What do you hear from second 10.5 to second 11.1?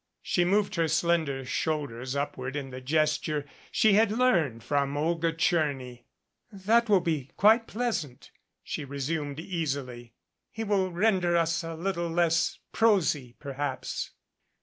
will